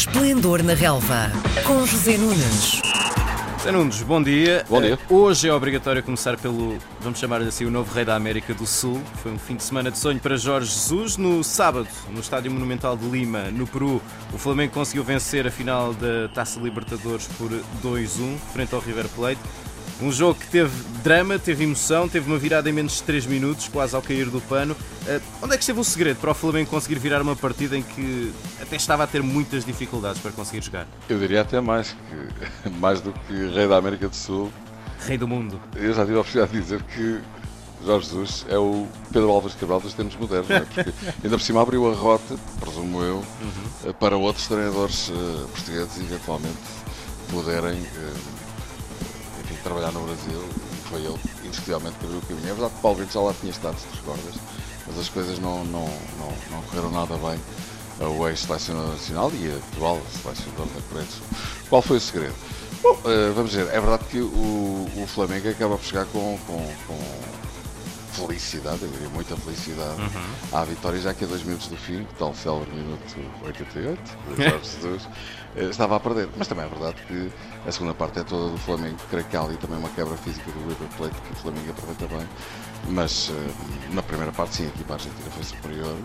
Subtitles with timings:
[0.00, 1.30] Esplendor na Relva,
[1.66, 2.80] com José Nunes.
[3.62, 4.64] Zé Nunes, bom dia.
[4.66, 4.98] Bom dia.
[5.10, 8.66] Uh, hoje é obrigatório começar pelo, vamos chamar assim, o novo rei da América do
[8.66, 8.98] Sul.
[9.16, 11.18] Foi um fim de semana de sonho para Jorge Jesus.
[11.18, 14.00] No sábado, no Estádio Monumental de Lima, no Peru,
[14.32, 17.50] o Flamengo conseguiu vencer a final da Taça Libertadores por
[17.84, 19.40] 2-1, frente ao River Plate.
[20.02, 20.72] Um jogo que teve
[21.02, 24.40] drama, teve emoção, teve uma virada em menos de 3 minutos, quase ao cair do
[24.40, 24.74] pano.
[24.74, 27.82] Uh, onde é que esteve o segredo para o Flamengo conseguir virar uma partida em
[27.82, 30.86] que até estava a ter muitas dificuldades para conseguir jogar?
[31.08, 34.50] Eu diria até mais, que, mais do que Rei da América do Sul.
[35.06, 35.60] Rei do mundo.
[35.76, 37.20] Eu já tive a oportunidade de dizer que
[37.84, 40.60] Jorge Jesus é o Pedro Álvares Cabral dos tempos modernos, não é?
[40.60, 40.80] porque
[41.24, 43.92] ainda por cima abriu a rota, presumo eu, uhum.
[43.94, 46.58] para outros treinadores uh, portugueses eventualmente
[47.30, 48.39] poderem uh,
[49.62, 50.44] trabalhar no Brasil
[50.88, 52.48] foi ele, indiscutivelmente, que abriu o caminho.
[52.48, 54.34] É verdade que Paulo Vitor já lá tinha estado, se te recordas,
[54.86, 55.86] mas as coisas não, não,
[56.18, 57.38] não, não correram nada bem
[58.06, 61.08] o ex-selecionador nacional e atual selecionador da Coreia.
[61.68, 62.34] Qual foi o segredo?
[62.82, 66.74] Bom, uh, vamos dizer, é verdade que o, o Flamengo acaba por chegar com, com,
[66.86, 66.98] com
[68.26, 70.58] felicidade, eu diria muita felicidade, uhum.
[70.58, 74.00] à vitória, já que a dois minutos do fim, tal célebre minuto 88,
[74.36, 75.08] de Jorge Jesus,
[75.56, 76.28] eh, estava a perder.
[76.36, 77.30] Mas também é verdade que
[77.66, 80.50] a segunda parte é toda do Flamengo, creio que há ali também uma quebra física
[80.50, 82.28] do River Plate, que o Flamengo aproveita bem,
[82.88, 85.96] mas eh, na primeira parte sim, a equipa argentina foi superior,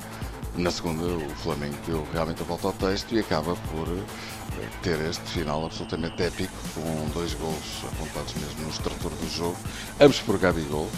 [0.57, 4.99] na segunda o Flamengo deu realmente a volta ao texto e acaba por eh, ter
[5.01, 9.57] este final absolutamente épico, com dois gols apontados mesmo no estrutura do jogo,
[9.99, 10.89] ambos por Gabigol,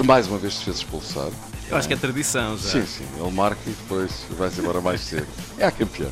[0.00, 1.28] que mais uma vez se fez expulsar.
[1.68, 2.70] Eu acho que é tradição já.
[2.70, 5.26] Sim, sim, ele marca e depois vai-se embora mais cedo.
[5.58, 6.10] É a campeão.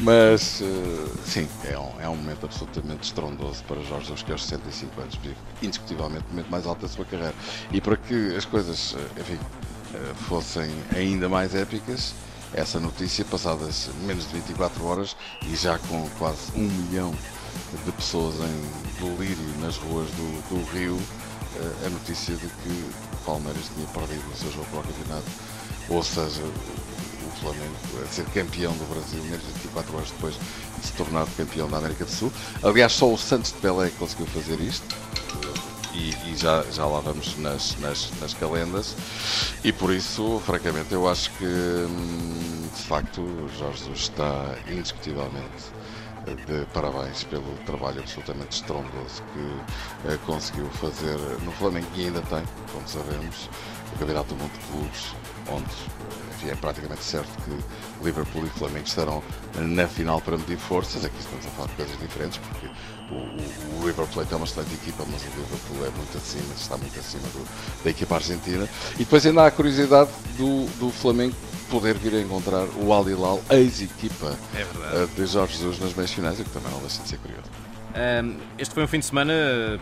[0.00, 4.44] Mas, uh, sim, é um, é um momento absolutamente estrondoso para Jorge Jesus, que aos
[4.44, 7.34] 65 anos vive indiscutivelmente o momento mais alto da sua carreira.
[7.72, 12.14] E para que as coisas, eh, enfim, uh, fossem ainda mais épicas,
[12.52, 15.16] essa notícia, passadas menos de 24 horas
[15.46, 17.14] e já com quase um milhão
[17.84, 21.00] de pessoas em delírio nas ruas do, do Rio,
[21.86, 25.30] a notícia de que o Palmeiras tinha perdido o seu jogo para o campeonato,
[25.88, 30.86] ou seja, o Flamengo a ser campeão do Brasil menos de 24 horas depois de
[30.86, 32.32] se tornar campeão da América do Sul.
[32.62, 34.86] Aliás, só o Santos de Pelé conseguiu fazer isto.
[35.94, 38.96] E, e, já, já lá vamos nas, nas, nas calendas
[39.62, 43.22] e por isso, francamente, eu acho que hum, de facto
[43.58, 45.70] Jorge está indiscutivelmente
[46.46, 52.42] de parabéns pelo trabalho absolutamente estrondoso que eh, conseguiu fazer no Flamengo e ainda tem,
[52.72, 53.50] como sabemos,
[53.94, 55.14] o Campeonato do Mundo de Clubes,
[55.50, 55.74] onde
[56.30, 59.22] enfim, é praticamente certo que Liverpool e Flamengo estarão
[59.54, 61.04] na final para medir forças.
[61.04, 62.66] Aqui estamos a falar de coisas diferentes, porque
[63.10, 66.54] o, o, o River Plate é uma excelente equipa, mas o Liverpool é muito acima,
[66.54, 68.68] está muito acima do, da equipa argentina.
[68.94, 71.34] E depois ainda há a curiosidade do, do Flamengo
[71.72, 76.12] poder vir a encontrar o Al Hilal, ex-equipa é eh, de Jorge Jesus nas meias
[76.12, 77.48] finais, o que também não deixa de ser curioso.
[77.94, 79.32] Um, este foi um fim de semana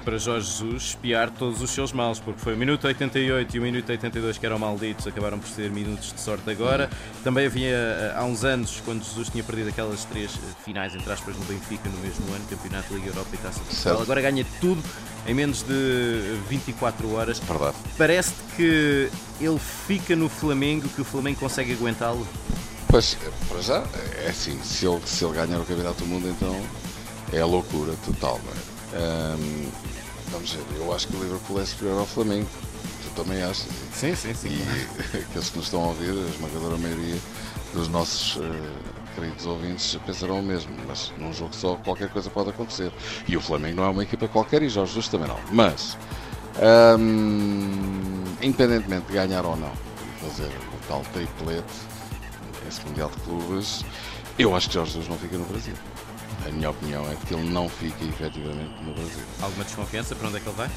[0.05, 3.62] para Jorge Jesus espiar todos os seus males, porque foi o minuto 88 e o
[3.62, 6.84] minuto 82 que eram malditos, acabaram por ser minutos de sorte agora.
[6.84, 7.23] Uhum.
[7.25, 11.12] Também havia eh, há uns anos, quando Jesus tinha perdido aquelas três eh, finais, entre
[11.12, 14.03] aspas, no Benfica no mesmo ano, Campeonato, Liga Europa e Taça de Portugal.
[14.03, 14.83] Agora ganha tudo
[15.30, 17.38] em menos de 24 horas.
[17.38, 17.76] Verdade.
[17.96, 19.08] Parece que
[19.41, 22.26] ele fica no Flamengo, que o Flamengo consegue aguentá-lo.
[22.88, 23.16] Pois,
[23.48, 23.84] para já,
[24.24, 26.60] é assim, se ele, se ele ganhar o Campeonato do Mundo, então
[27.32, 29.36] é a loucura total, não é?
[30.32, 32.48] Vamos ver, eu acho que o Liverpool é superior ao Flamengo.
[33.04, 33.68] Tu também achas?
[33.94, 34.48] Sim, sim, sim.
[34.48, 37.18] E aqueles que nos estão a ouvir, a esmagadora maioria
[37.72, 42.50] dos nossos uh, queridos ouvintes pensarão o mesmo, mas num jogo só qualquer coisa pode
[42.50, 42.91] acontecer.
[43.28, 45.38] E o Flamengo não é uma equipa qualquer e Jorge Jesus também não.
[45.53, 45.97] Mas,
[46.98, 49.72] um, independentemente de ganhar ou não,
[50.20, 51.64] fazer o tal triplete,
[52.66, 53.84] esse Mundial de Clubes,
[54.38, 55.75] eu acho que Jorge Jesus não fica no Brasil.
[56.47, 59.25] A minha opinião é que ele não fica efetivamente no Brasil.
[59.43, 60.71] Alguma desconfiança para onde é que ele vai?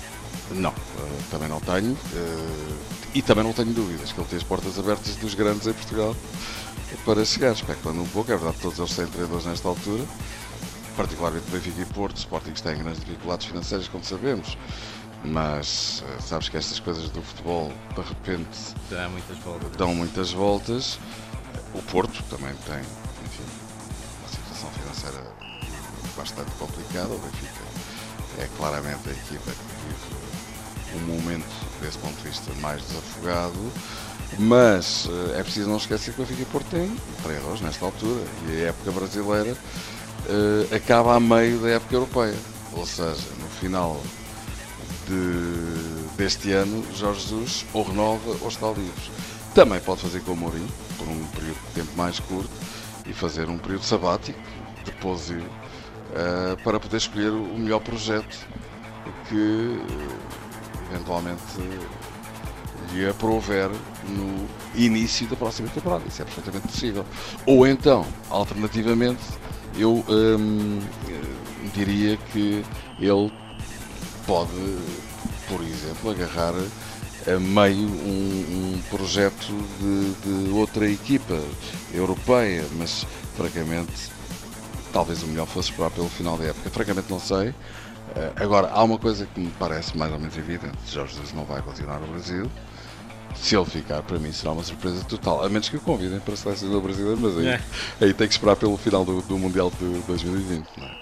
[0.51, 1.93] Não, uh, também não tenho.
[1.93, 2.77] Uh,
[3.13, 6.15] e também não tenho dúvidas que ele tem as portas abertas dos grandes em Portugal
[7.05, 7.53] para chegar.
[7.53, 10.03] Especulando um pouco, é verdade que todos eles têm treinadores nesta altura,
[10.97, 12.17] particularmente Benfica e Porto.
[12.17, 14.57] Sporting está em grandes dificuldades financeiras, como sabemos.
[15.23, 18.59] Mas uh, sabes que estas coisas do futebol, de repente,
[18.89, 19.71] dão muitas voltas.
[19.77, 20.99] Dão muitas voltas.
[21.73, 23.43] O Porto também tem, enfim,
[24.19, 25.23] uma situação financeira
[26.15, 27.13] bastante complicado.
[27.13, 27.63] O Benfica
[28.39, 30.23] é claramente a equipa que vive
[30.95, 31.47] um momento,
[31.81, 33.71] desse ponto de vista, mais desafogado.
[34.39, 38.63] Mas eh, é preciso não esquecer que o Benfica Porto tem treinadores nesta altura e
[38.63, 42.35] a época brasileira uh, acaba a meio da época europeia.
[42.73, 44.01] Ou seja, no final
[45.07, 49.11] de, deste ano, Jorge Jesus ou renova ou está livre.
[49.53, 52.49] Também pode fazer com o Mourinho, por um período de tempo mais curto,
[53.05, 54.39] e fazer um período sabático,
[54.83, 55.43] depôsio
[56.13, 58.47] uh, para poder escolher o melhor projeto
[59.27, 59.79] que
[60.91, 61.41] eventualmente
[62.93, 63.69] lhe aprouver
[64.07, 66.03] no início da próxima temporada.
[66.07, 67.05] Isso é perfeitamente possível.
[67.45, 69.21] Ou então, alternativamente,
[69.77, 70.79] eu hum,
[71.73, 72.63] diria que
[72.99, 73.31] ele
[74.25, 74.77] pode,
[75.47, 76.53] por exemplo, agarrar
[77.25, 81.41] a meio um, um projeto de, de, outra equipa
[81.93, 83.05] europeia, mas
[83.35, 84.11] francamente
[84.93, 86.69] talvez o melhor fosse esperar pelo final da época.
[86.69, 87.53] Francamente não sei.
[88.15, 91.43] Eh, agora, há uma coisa que me parece mais ou menos evidente: Jorge Jesus não
[91.43, 92.49] vai continuar no Brasil.
[93.35, 96.35] Se ele ficar, para mim será uma surpresa total, a menos que o convidem para
[96.35, 97.61] a seleção do brasileiro, mas aí, é.
[97.99, 100.67] aí tem que esperar pelo final do, do Mundial de 2020.
[100.77, 100.99] Não é?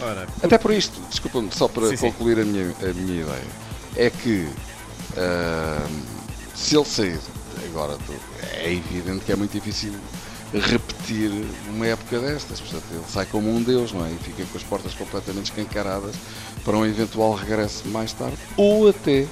[0.00, 2.42] Ora, Até por isto, desculpa-me, só para sim, concluir sim.
[2.42, 3.46] A, minha, a minha ideia,
[3.96, 4.48] é que
[5.16, 6.02] uh,
[6.54, 7.20] se ele sair
[7.66, 7.98] agora,
[8.52, 9.92] é evidente que é muito difícil
[10.52, 11.30] repetir
[11.68, 12.60] uma época destas.
[12.60, 14.10] Portanto, ele sai como um deus, não é?
[14.10, 16.14] E fica com as portas completamente escancaradas
[16.64, 19.28] para um eventual regresso mais tarde, ou até uh,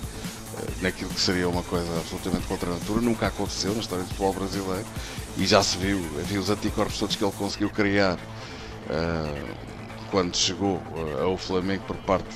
[0.82, 4.32] naquilo que seria uma coisa absolutamente contra a natura, nunca aconteceu na história do futebol
[4.32, 4.86] brasileiro
[5.38, 8.18] e já se viu, havia os anticorpos todos que ele conseguiu criar.
[8.90, 9.72] Uh,
[10.10, 12.28] quando chegou uh, ao Flamengo por parte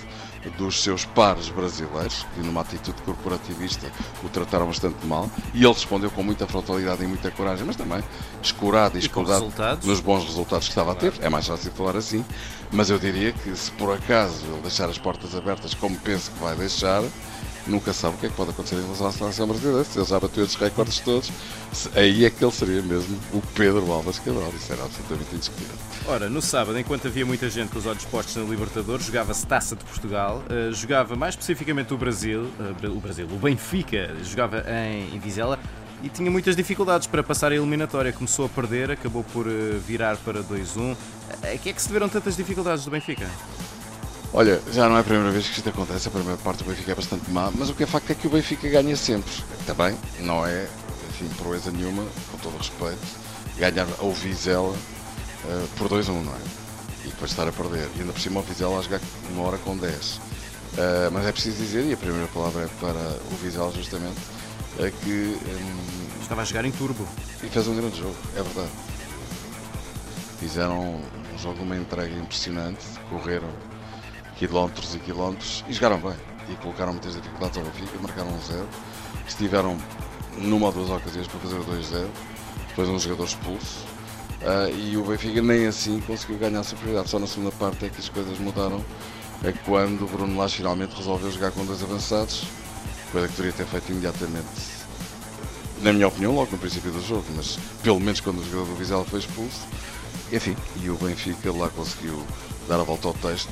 [0.50, 3.90] dos seus pares brasileiros, que numa atitude corporativista
[4.24, 8.02] o trataram bastante mal, e ele respondeu com muita frontalidade e muita coragem, mas também
[8.42, 9.52] escurado e, escudado
[9.84, 11.12] nos bons resultados que estava a ter.
[11.20, 12.24] É mais fácil falar assim,
[12.70, 16.38] mas eu diria que se por acaso ele deixar as portas abertas, como penso que
[16.38, 17.02] vai deixar,
[17.66, 19.84] nunca sabe o que é que pode acontecer em relação à seleção brasileira.
[19.84, 21.30] Se ele já bateu esses recordes todos,
[21.94, 24.52] aí é que ele seria mesmo o Pedro Alves Cabral.
[24.56, 25.74] Isso era absolutamente indiscutível.
[26.08, 29.74] Ora, no sábado, enquanto havia muita gente com os olhos postos na Libertadores, jogava-se Taça
[29.74, 35.14] de Portugal, uh, jogava mais especificamente o Brasil, uh, o Brasil, o Benfica, jogava em,
[35.14, 35.58] em Vizela
[36.02, 38.12] e tinha muitas dificuldades para passar a eliminatória.
[38.12, 40.96] Começou a perder, acabou por uh, virar para 2-1.
[41.42, 43.26] A que é que se deveram tantas dificuldades do Benfica?
[44.38, 46.92] Olha, já não é a primeira vez que isto acontece, a primeira parte do Benfica
[46.92, 49.32] é bastante má, mas o que é facto é que o Benfica ganha sempre.
[49.66, 50.68] Também não é,
[51.08, 53.00] enfim, proeza nenhuma, com todo o respeito,
[53.56, 56.38] ganhar ao Vizela uh, por 2-1, não é?
[57.06, 57.88] E depois estar a perder.
[57.96, 59.00] E ainda por cima o Vizela a jogar
[59.30, 60.16] uma hora com 10.
[60.16, 60.20] Uh,
[60.76, 64.20] eh, mas é preciso dizer, e a primeira palavra é para o Vizela justamente,
[64.78, 65.38] é que.
[65.48, 67.08] Um, Estava a jogar em turbo.
[67.42, 68.70] E fez um grande jogo, é verdade.
[70.38, 71.00] Fizeram
[71.34, 73.48] um jogo, uma entrega impressionante, correram
[74.36, 76.16] quilómetros e quilómetros e jogaram bem.
[76.48, 78.68] E colocaram muitas dificuldades ao Benfica, marcaram um zero.
[79.26, 79.76] Estiveram
[80.38, 82.06] numa ou duas ocasiões para fazer o 2-0.
[82.68, 83.84] Depois um jogador expulso.
[84.42, 87.08] Uh, e o Benfica nem assim conseguiu ganhar a superioridade.
[87.08, 88.84] Só na segunda parte é que as coisas mudaram.
[89.42, 92.44] É quando o Bruno Lage finalmente resolveu jogar com dois avançados.
[93.10, 94.46] Coisa que teria ter feito imediatamente,
[95.80, 97.24] na minha opinião, logo no princípio do jogo.
[97.36, 99.60] Mas pelo menos quando o jogador do Vizela foi expulso.
[100.32, 102.22] Enfim, e o Benfica lá conseguiu
[102.68, 103.48] dar a volta ao texto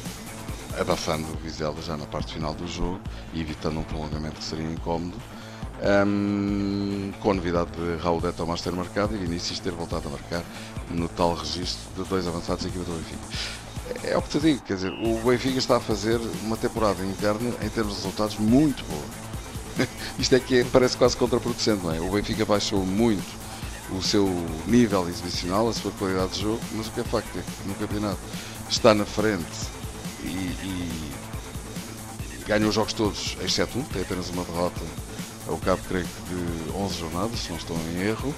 [0.78, 3.00] abafando o Vizela já na parte final do jogo
[3.32, 5.16] e evitando um prolongamento que seria incómodo.
[6.06, 10.10] Um, com a novidade de Raul de Tomás ter marcado e Vinícius ter voltado a
[10.12, 10.42] marcar
[10.88, 14.08] no tal registro de dois avançados da equipa do Benfica.
[14.08, 17.52] É o que te digo, quer dizer, o Benfica está a fazer uma temporada interna
[17.60, 19.88] em termos de resultados muito boa.
[20.18, 22.00] Isto é que é, parece quase contraproducente, não é?
[22.00, 23.26] O Benfica baixou muito
[23.90, 24.26] o seu
[24.66, 27.74] nível exibicional, a sua qualidade de jogo, mas o que é facto é que no
[27.74, 28.20] campeonato
[28.70, 29.73] está na frente
[30.24, 30.56] e,
[32.38, 34.80] e ganham os jogos todos, exceto um, tem apenas uma derrota
[35.48, 38.34] ao cabo, creio que, de 11 jornadas, se não estou em erro.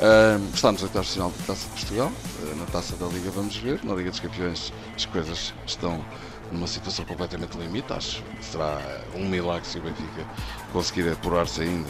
[0.00, 3.56] Um, está nos oitavos final da Taça de Portugal, uh, na Taça da Liga vamos
[3.56, 6.02] ver, na Liga dos Campeões as coisas estão
[6.50, 8.80] numa situação completamente limite, acho que será
[9.14, 10.26] um milagre se o Benfica
[10.72, 11.88] conseguir apurar-se ainda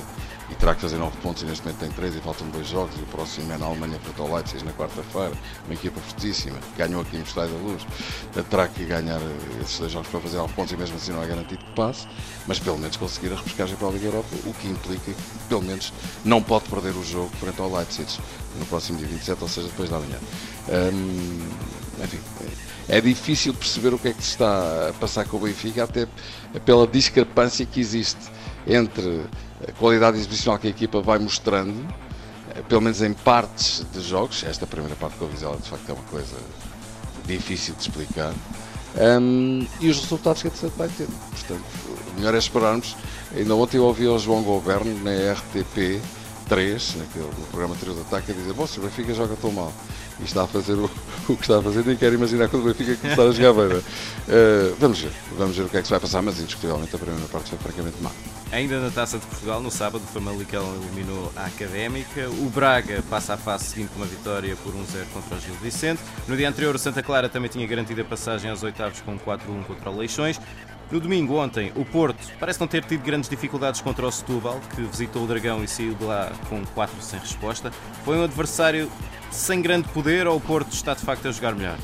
[0.51, 2.95] e terá que fazer 9 pontos e neste momento tem 3 e faltam dois jogos
[2.99, 5.33] e o próximo é na Alemanha frente ao Leipzig na quarta-feira,
[5.65, 7.87] uma equipa fortíssima, ganhou aqui em Estádio da Luz,
[8.49, 9.21] terá que ganhar
[9.63, 12.07] esses dois jogos para fazer 9 pontos e mesmo assim não é garantido que passe,
[12.47, 15.17] mas pelo menos conseguir a repescagem para a Liga Europa, o que implica que
[15.49, 15.93] pelo menos
[16.25, 18.19] não pode perder o jogo frente ao Leipzig
[18.59, 20.19] no próximo dia 27, ou seja, depois da manhã.
[20.69, 21.49] Hum,
[22.03, 22.19] enfim,
[22.89, 26.09] é difícil perceber o que é que se está a passar com o Benfica, até
[26.65, 28.19] pela discrepância que existe
[28.67, 29.25] entre
[29.67, 31.87] a qualidade exibicional que a equipa vai mostrando,
[32.55, 35.89] eh, pelo menos em partes de jogos, esta primeira parte com a Vizela de facto
[35.89, 36.37] é uma coisa
[37.27, 38.33] difícil de explicar,
[38.97, 41.07] um, e os resultados que a terceira vai ter.
[41.07, 41.63] Portanto,
[42.17, 42.97] melhor é esperarmos.
[43.37, 46.03] Ainda ontem eu ouvi o João Governo na RTP
[46.49, 49.53] 3, naquele, no programa 3 de ataque, a dizer: Bom, se o Benfica joga tão
[49.53, 49.73] mal
[50.19, 50.91] e está a fazer o,
[51.33, 53.79] o que está a fazer, nem quero imaginar quando o Benfica começar a jogar bem.
[53.79, 56.99] Uh, vamos ver, vamos ver o que é que se vai passar, mas indiscutivelmente a
[56.99, 58.11] primeira parte foi francamente má.
[58.53, 62.29] Ainda na Taça de Portugal, no sábado, o Famalicão eliminou a Académica.
[62.29, 66.01] O Braga passa à fase seguinte com uma vitória por 1-0 contra o Gil Vicente.
[66.27, 69.65] No dia anterior, o Santa Clara também tinha garantido a passagem aos oitavos com 4-1
[69.67, 70.41] contra o Leixões.
[70.91, 74.83] No domingo, ontem, o Porto parece não ter tido grandes dificuldades contra o Setúbal, que
[74.83, 77.71] visitou o Dragão e saiu de lá com 4 sem resposta.
[78.05, 78.91] Foi um adversário
[79.31, 81.79] sem grande poder ou o Porto está de facto a jogar melhor?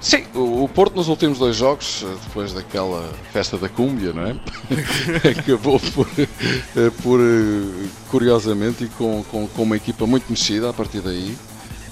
[0.00, 4.36] Sim, o Porto nos últimos dois jogos, depois daquela festa da cúmbia, não é?
[5.38, 10.72] Acabou por, eh, por, eh, curiosamente, e com, com, com, uma equipa muito mexida a
[10.72, 11.36] partir daí.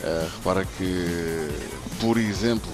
[0.00, 1.48] Uh, repara que,
[1.98, 2.70] por exemplo,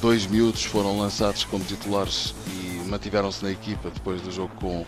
[0.00, 4.84] dois miúdos foram lançados como titulares e mantiveram-se na equipa depois do jogo com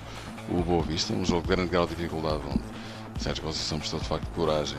[0.50, 2.62] o Boa Vista, um jogo de grande grau de dificuldade, onde
[3.22, 4.78] Sérgio Conceição mostrou de facto coragem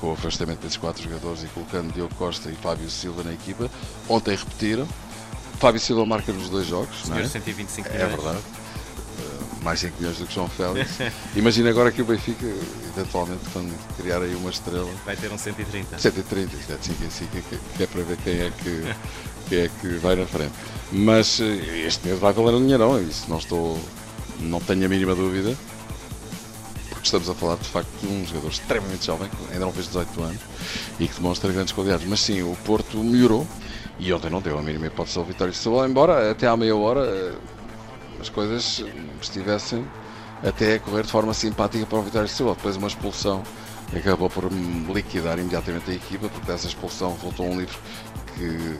[0.00, 3.70] com o afastamento desses quatro jogadores e colocando Diogo Costa e Fábio Silva na equipa.
[4.08, 4.86] Ontem repetiram.
[5.58, 7.04] Fábio Silva marca nos dois jogos.
[7.04, 7.26] Senhor, é?
[7.26, 8.12] 125 milhões.
[8.12, 8.38] É verdade.
[9.62, 10.98] Mais 5 milhões do que João Félix.
[11.34, 12.46] Imagina agora que o Benfica,
[12.96, 14.90] eventualmente, quando criar aí uma estrela.
[15.04, 15.98] Vai ter um 130.
[15.98, 17.30] 130, isto é de 5 em 5,
[17.76, 18.94] que é para ver quem é que,
[19.48, 20.52] quem é que vai na frente.
[20.92, 23.78] Mas eh, este mês vai valer um dinheirão, isso não estou.
[24.40, 25.56] Não tenho a mínima dúvida
[26.98, 29.86] porque estamos a falar de facto de um jogador extremamente jovem, que ainda não fez
[29.86, 30.40] 18 anos
[30.98, 32.06] e que demonstra grandes qualidades.
[32.06, 33.46] Mas sim, o Porto melhorou
[33.98, 37.04] e ontem não deu a mínima hipótese ao Vitória Setúbal, embora até à meia hora
[37.04, 37.34] eh,
[38.20, 38.84] as coisas
[39.20, 39.86] estivessem
[40.42, 42.54] até a correr de forma simpática para o Vitória Setúbal.
[42.54, 43.42] Depois uma expulsão
[43.96, 44.50] acabou por
[44.92, 47.78] liquidar imediatamente a equipa, porque dessa expulsão resultou um livro
[48.36, 48.78] que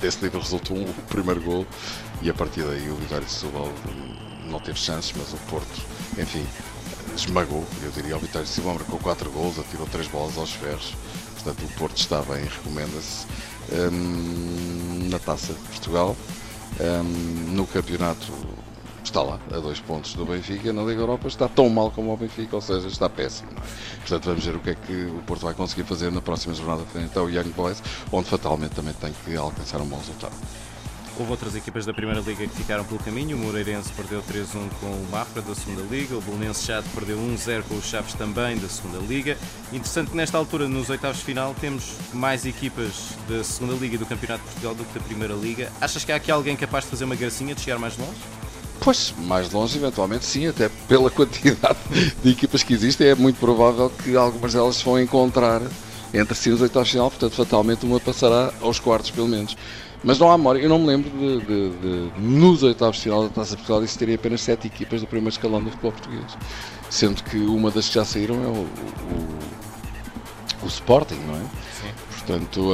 [0.00, 1.66] desse livro resultou um, primeiro gol
[2.20, 3.72] e a partir daí o Vitória de Setúbal
[4.46, 5.82] não teve chances, mas o Porto,
[6.18, 6.46] enfim,
[7.16, 10.94] esmagou, eu diria, o Vitória de Silva marcou 4 gols, atirou 3 bolas aos ferros,
[11.34, 13.26] portanto o Porto está bem, recomenda-se.
[13.72, 16.14] Um, na Taça de Portugal,
[16.80, 18.30] um, no campeonato
[19.04, 22.16] está lá, a dois pontos do Benfica, na Liga Europa está tão mal como o
[22.16, 23.50] Benfica, ou seja, está péssimo.
[23.52, 23.98] É?
[23.98, 26.84] Portanto, vamos ver o que é que o Porto vai conseguir fazer na próxima jornada
[26.84, 30.34] frente ao Young Boys, onde fatalmente também tem que alcançar um bom resultado.
[31.16, 33.36] Houve outras equipas da Primeira Liga que ficaram pelo caminho.
[33.36, 36.16] O Moreirense perdeu 3-1 com o Mafra da Segunda Liga.
[36.16, 39.38] O Belenense Chade perdeu 1-0 com os Chaves também da Segunda Liga.
[39.72, 43.98] Interessante que nesta altura, nos oitavos de final, temos mais equipas da Segunda Liga e
[43.98, 45.70] do Campeonato de Portugal do que da Primeira Liga.
[45.80, 48.18] Achas que há aqui alguém capaz de fazer uma gracinha, de chegar mais longe?
[48.80, 51.78] Pois, mais longe, eventualmente sim, até pela quantidade
[52.22, 55.62] de equipas que existem, é muito provável que algumas delas se vão encontrar
[56.12, 59.56] entre si nos oitavos de final, portanto, fatalmente uma passará aos quartos, pelo menos.
[60.04, 63.22] Mas não há memória, eu não me lembro de, de, de nos oitavos de final
[63.22, 66.36] da Taça Portugal existirem apenas sete equipas do primeiro escalão do futebol português.
[66.90, 69.38] Sendo que uma das que já saíram é o, o,
[70.62, 71.40] o Sporting, não é?
[71.40, 71.94] Sim.
[72.10, 72.70] Portanto,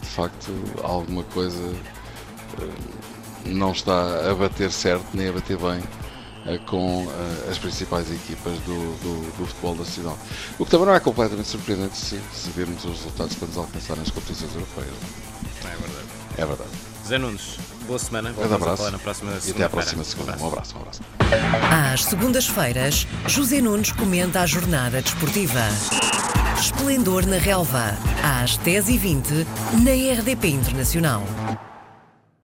[0.00, 0.52] de facto,
[0.82, 3.09] alguma coisa uh,
[3.46, 7.06] não está a bater certo nem a bater bem uh, com
[7.50, 10.18] as principais equipas do, do, do, futebol nacional.
[10.58, 14.02] O que também não é completamente surpreendente se, se virmos os resultados que nos alcançarem
[14.02, 14.94] nas competições europeias.
[15.64, 15.68] É?
[15.68, 16.08] verdade.
[16.38, 16.70] É verdade.
[17.06, 18.32] Zé Nunes, boa semana.
[18.32, 18.74] Voltamos um abraço.
[18.74, 20.36] a falar na próxima E até à próxima segunda.
[20.40, 20.76] Um abraço.
[20.76, 21.00] Um abraço.
[21.92, 25.60] Às segundas-feiras, José Nunes comenta a jornada desportiva.
[26.60, 29.46] Esplendor na Relva, às 10h20,
[29.82, 31.22] na RDP Internacional.